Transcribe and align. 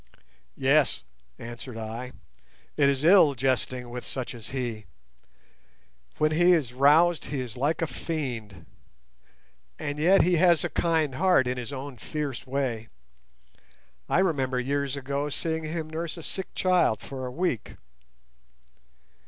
"Yes," 0.57 1.03
answered 1.37 1.77
I, 1.77 2.13
"it 2.75 2.89
is 2.89 3.03
ill 3.03 3.35
jesting 3.35 3.91
with 3.91 4.03
such 4.03 4.33
as 4.33 4.47
he. 4.49 4.87
When 6.17 6.31
he 6.31 6.53
is 6.53 6.73
roused 6.73 7.25
he 7.25 7.39
is 7.39 7.55
like 7.55 7.83
a 7.83 7.85
fiend, 7.85 8.65
and 9.77 9.99
yet 9.99 10.23
he 10.23 10.37
has 10.37 10.63
a 10.63 10.69
kind 10.71 11.13
heart 11.13 11.45
in 11.45 11.59
his 11.59 11.71
own 11.71 11.97
fierce 11.99 12.47
way. 12.47 12.89
I 14.09 14.17
remember 14.17 14.59
years 14.59 14.97
ago 14.97 15.29
seeing 15.29 15.65
him 15.65 15.87
nurse 15.87 16.17
a 16.17 16.23
sick 16.23 16.55
child 16.55 17.01
for 17.01 17.27
a 17.27 17.31
week. 17.31 17.75